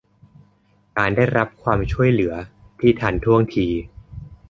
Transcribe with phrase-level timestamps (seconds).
[0.97, 2.33] การได้รับความช่วยเหลือ
[2.79, 3.67] ที่ทันท่วงที